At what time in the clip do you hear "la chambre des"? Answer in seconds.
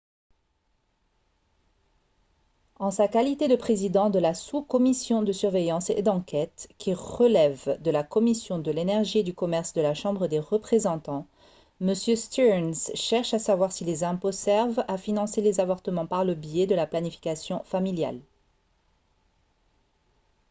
9.81-10.39